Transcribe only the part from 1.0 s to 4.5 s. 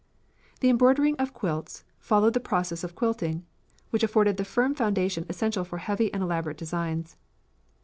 of quilts followed the process of quilting, which afforded the